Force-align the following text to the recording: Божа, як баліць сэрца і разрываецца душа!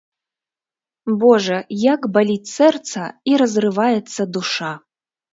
Божа, 1.23 1.57
як 1.93 2.07
баліць 2.15 2.51
сэрца 2.57 3.01
і 3.33 3.35
разрываецца 3.43 4.21
душа! 4.39 4.71